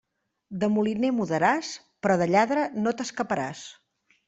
De 0.63 0.69
moliner 0.77 1.11
mudaràs, 1.17 1.69
però 2.07 2.17
de 2.23 2.29
lladre 2.33 2.65
no 2.83 2.97
t'escaparàs. 3.03 3.65